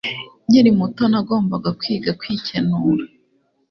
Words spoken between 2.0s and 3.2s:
kwikenura.